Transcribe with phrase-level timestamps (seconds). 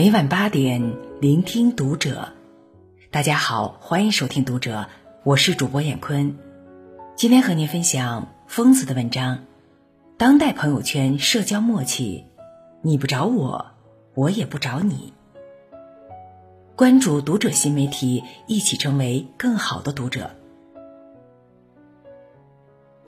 [0.00, 2.32] 每晚八点，聆听读者。
[3.10, 4.86] 大家好，欢迎收听读者，
[5.24, 6.38] 我是主播闫坤。
[7.16, 9.44] 今天和您分享疯子的文章：
[10.16, 12.24] 当代朋友圈社交默契，
[12.80, 13.72] 你不找我，
[14.14, 15.12] 我也不找你。
[16.74, 20.30] 关注读者新媒体，一起成为更好的读者。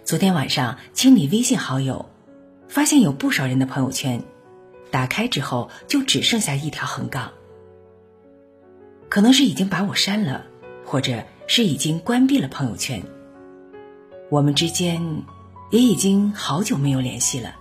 [0.04, 2.04] 昨天晚上清理微信好友，
[2.68, 4.22] 发现有不少人的朋友圈，
[4.92, 7.32] 打开之后就只剩下一条横杠。
[9.08, 10.44] 可能是已经把我删了，
[10.84, 13.02] 或者是已经关闭了朋友圈。
[14.30, 15.02] 我们之间
[15.70, 17.56] 也已经好久没有联系了。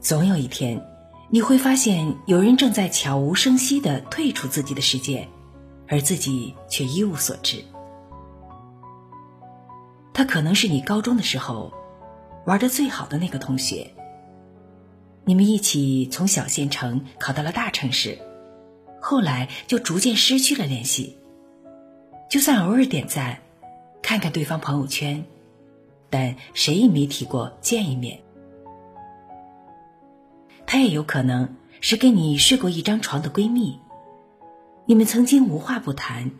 [0.00, 0.78] 总有一天。
[1.28, 5.26] 你会发现，有人正在悄无声息的退出自己的世界，
[5.88, 7.64] 而自己却一无所知。
[10.14, 11.72] 他可能是你高中的时候
[12.44, 13.92] 玩的最好的那个同学，
[15.28, 18.16] 你们一起从小县城考到了大城市，
[19.00, 21.18] 后来就逐渐失去了联系。
[22.30, 23.40] 就算偶尔点赞，
[24.02, 25.24] 看看对方朋友圈，
[26.10, 28.20] 但谁也没提过见一面。
[30.64, 33.80] 她也有可能是跟你睡过一张床的闺蜜，
[34.84, 36.30] 你们曾经无话不谈，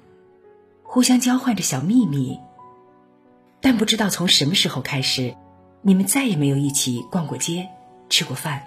[0.85, 2.39] 互相交换着小秘密，
[3.61, 5.35] 但不知道从什么时候开始，
[5.83, 7.69] 你们再也没有一起逛过街、
[8.09, 8.63] 吃过饭。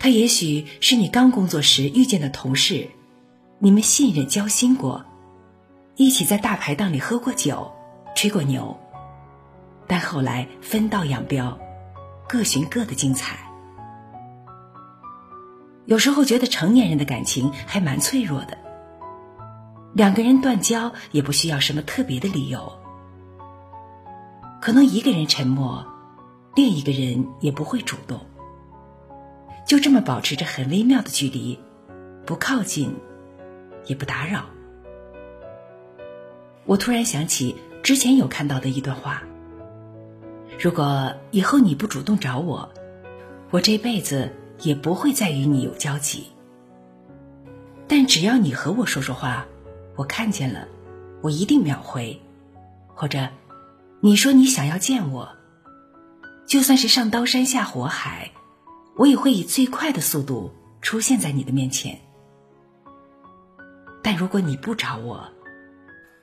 [0.00, 2.88] 他也许是你刚工作时遇见的同事，
[3.58, 5.04] 你们信任交心过，
[5.94, 7.70] 一起在大排档里喝过酒、
[8.16, 8.74] 吹过牛，
[9.86, 11.58] 但后来分道扬镳，
[12.26, 13.38] 各寻各的精彩。
[15.84, 18.56] 有时候觉得成年人的感情还蛮脆弱的，
[19.92, 22.72] 两个人断交也不需要什么特别的理由，
[24.62, 25.84] 可能一个人沉默，
[26.54, 28.18] 另一个人也不会主动，
[29.70, 31.56] 就这么保持着很微妙的距离，
[32.26, 32.92] 不靠近，
[33.86, 34.46] 也不打扰。
[36.64, 39.22] 我突然想起之前有看到的一段话：
[40.58, 42.68] 如果以后你不主动找我，
[43.52, 44.32] 我这辈子。
[44.62, 46.26] 也不会再与你有交集，
[47.88, 49.46] 但只要你和我说说话，
[49.96, 50.68] 我看见了，
[51.22, 52.20] 我一定秒回，
[52.88, 53.26] 或者
[54.00, 55.30] 你说你想要见我，
[56.44, 58.32] 就算是上刀山下火海，
[58.96, 60.52] 我也会以最快的速度
[60.82, 62.00] 出现在你的面前。
[64.02, 65.28] 但如果你不找我，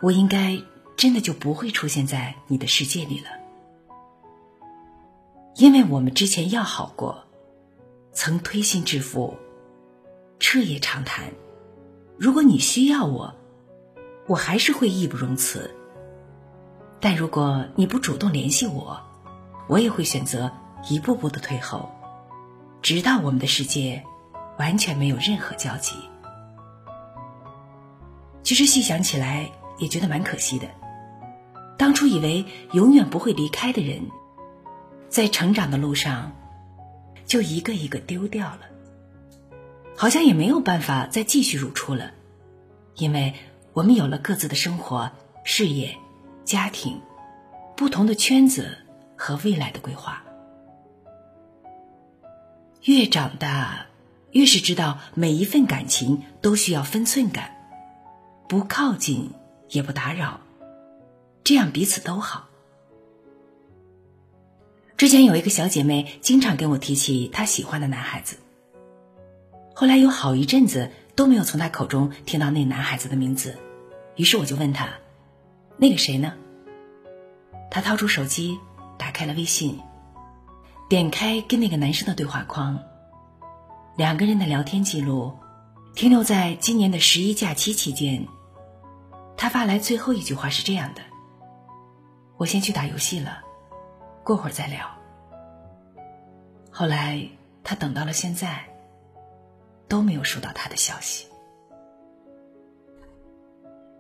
[0.02, 0.62] 我应该
[0.96, 3.30] 真的就不会出现在你的世界里了，
[5.56, 7.24] 因为我们之前要好过。
[8.14, 9.38] 曾推心置腹，
[10.40, 11.32] 彻夜长谈。
[12.18, 13.36] 如果你需要我，
[14.26, 15.70] 我还是会义不容辞。
[17.00, 19.00] 但如果你不主动联系我，
[19.70, 20.52] 我也会选择
[20.90, 21.92] 一步步的退后，
[22.88, 24.02] 直到我们的世界
[24.58, 25.98] 完全没有任何交集。
[28.44, 30.70] 其实细想起来，也觉得蛮可惜的。
[31.78, 34.04] 当初以为永远不会离开的人，
[35.10, 36.32] 在成长的路上。
[37.26, 38.62] 就一个一个丢掉了，
[39.98, 42.12] 好像也没有办法再继续如初了，
[42.96, 43.34] 因为
[43.74, 45.12] 我们有了各自的生活、
[45.44, 45.98] 事业、
[46.46, 47.02] 家庭，
[47.76, 48.78] 不同的圈子
[49.18, 50.24] 和未来的规划。
[52.88, 53.88] 越长大，
[54.32, 57.52] 越是知道每一份感情都需要分寸感，
[58.48, 59.32] 不靠近
[59.68, 60.40] 也不打扰，
[61.44, 62.48] 这样彼此都好。
[64.96, 68.38] 之前有一个小姐妹经常跟我提起她喜欢的男孩子，
[69.76, 73.58] 后来有好一阵子都没有从她口中听到那男孩子的名字，
[74.16, 74.92] 于是我就问她
[75.76, 76.36] ：“那个谁呢？”
[77.70, 78.58] 她掏出手机，
[78.98, 79.78] 打开了微信，
[80.90, 82.82] 点开跟那个男生的对话框，
[83.98, 85.34] 两个人的聊天记录
[85.96, 88.26] 停留在今年的十一假期期间。
[89.36, 91.02] 他发来最后一句话是这样的
[92.38, 93.42] ：“我先去打游戏了。”
[94.24, 94.90] 过会儿再聊。
[96.72, 97.28] 后来
[97.66, 98.66] 他等到了现在，
[99.90, 101.28] 都没有收到他的消息。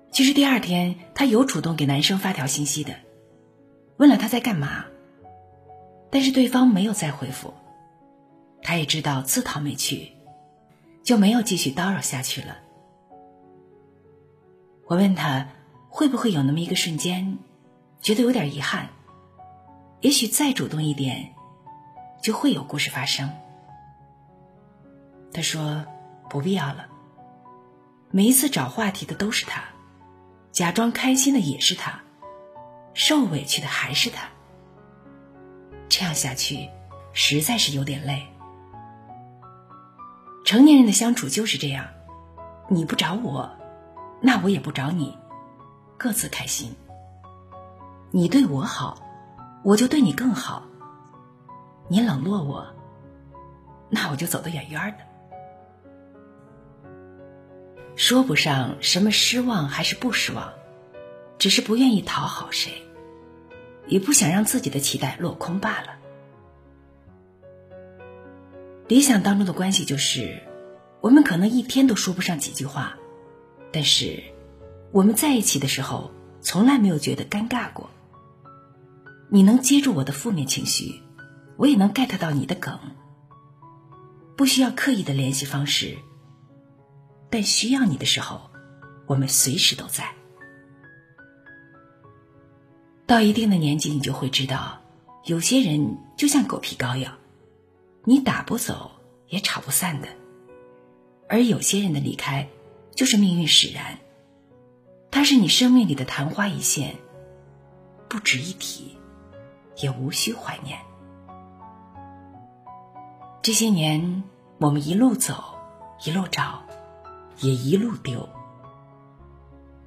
[0.09, 2.95] 其实第二天他有主动给男生发条信息的，
[3.97, 4.85] 问了他在干嘛，
[6.17, 7.53] 但是对方没有再回复。
[8.63, 10.13] 他也知道自讨没趣，
[11.03, 12.57] 就没有继续叨扰下去了。
[14.87, 15.49] 我问他
[15.89, 17.37] 会不会有那么一个瞬间，
[18.01, 18.89] 觉得有点遗憾。
[20.01, 21.35] 也许再主动一点，
[22.19, 23.29] 就会有故事发生。
[25.31, 25.85] 他说
[26.31, 26.87] ：“不必要了。”
[28.09, 29.61] 每一次找话题的都是他，
[30.51, 32.01] 假装开心的也是他，
[32.95, 34.29] 受委屈的还是他。
[35.89, 36.69] 这样下去，
[37.13, 38.25] 实在是有点累。
[40.45, 41.86] 成年人的相处就是这样，
[42.69, 43.50] 你不找我，
[44.22, 45.18] 那我也不找你，
[45.98, 46.74] 各自开心。
[48.12, 48.98] 你对我好，
[49.63, 50.63] 我就对你更好。
[51.89, 52.66] 你冷落我，
[53.89, 55.04] 那我就走得远远的。
[57.95, 60.54] 说不上什么失望还是不失望，
[61.38, 62.87] 只是不愿意讨好谁，
[63.88, 65.95] 也不想让自己的期待落空罢了。
[68.88, 70.42] 理想当中的关系就是，
[71.01, 72.98] 我们可能一天都说不上几句话，
[73.72, 74.24] 但是
[74.92, 76.12] 我们在一起的时候，
[76.42, 77.89] 从来没有觉得尴尬过。
[79.30, 81.01] 你能接住我的负面情绪，
[81.57, 82.80] 我也能 get 到你的梗。
[84.38, 85.98] 不需要刻意的联系方式，
[87.30, 88.50] 但需要你的时候，
[89.06, 90.16] 我们随时都在。
[93.07, 94.80] 到一定的年纪，你就会知道，
[95.24, 97.09] 有些人就像狗皮膏药，
[98.04, 98.92] 你打不走
[99.30, 100.09] 也吵不散的；
[101.27, 102.48] 而有些人的离开，
[102.94, 103.98] 就是命运使然，
[105.09, 106.98] 他是你生命里的昙花一现，
[108.07, 108.95] 不值一提。
[109.80, 110.80] 也无需怀念。
[113.44, 114.24] 这些年，
[114.57, 115.36] 我们一路走，
[116.03, 116.63] 一路找，
[117.42, 118.27] 也一路丢，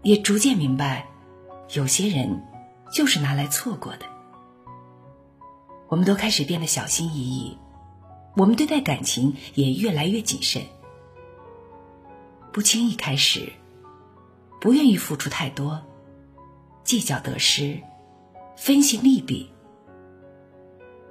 [0.05, 1.08] 也逐渐明白，
[1.75, 2.40] 有些人
[2.92, 4.06] 就是拿来错过的。
[5.88, 7.58] 我们都开始变得小心翼翼，
[8.37, 10.62] 我们对待感情也越来越谨慎，
[12.52, 13.52] 不轻易开始，
[14.60, 15.82] 不愿意付出太多，
[16.84, 17.81] 计较得失，
[18.56, 19.50] 分析利弊。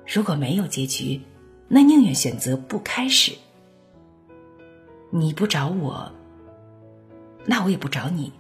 [0.07, 1.21] 如果没有结局，
[1.67, 3.33] 那宁愿选择不开始。
[5.11, 6.11] 你不找我，
[7.45, 8.31] 那我也不找你。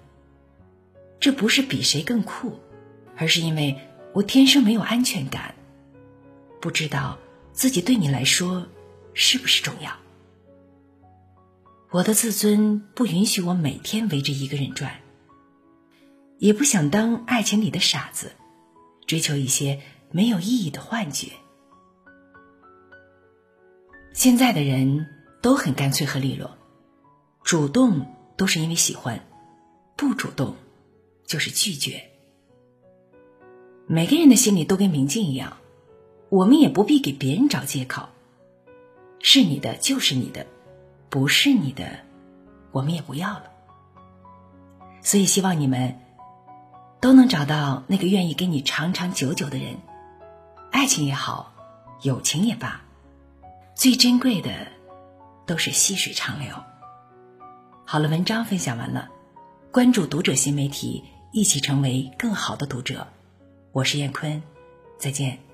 [1.19, 2.53] 这不是比谁更酷，
[3.19, 3.77] 而是因为
[4.13, 5.53] 我天生没有安全感，
[6.61, 7.19] 不知道
[7.51, 8.65] 自己对你来说
[9.13, 9.91] 是不是重要。
[11.91, 15.01] 我的自尊不允许我每天围着一个人转，
[16.37, 18.31] 也不想当爱情里的傻子，
[19.05, 19.81] 追求一些
[20.11, 21.33] 没有意义的幻觉。
[24.13, 25.07] 现在的人
[25.41, 26.57] 都很干脆和利落，
[27.43, 29.27] 主动都是因为喜欢，
[29.97, 30.55] 不主动
[31.25, 32.08] 就是拒绝。
[33.91, 35.57] 每个人的心里都跟明镜一样，
[36.29, 38.07] 我们也不必给别人找借口。
[39.19, 40.45] 是你的就是你的，
[41.09, 41.89] 不是你的，
[42.71, 43.45] 我们也不要了。
[45.01, 45.99] 所以希望你们
[47.01, 49.77] 都能找到那个愿意跟你长长久久的人，
[50.69, 51.51] 爱情也好，
[52.03, 52.81] 友情也罢。
[53.73, 54.51] 最珍贵的，
[55.47, 56.53] 都是细水长流。
[57.85, 59.09] 好了，文章分享完了，
[59.71, 63.07] 关注读者新媒体，一起成为更好的读者。
[63.71, 64.41] 我是燕坤，
[64.97, 65.48] 再见。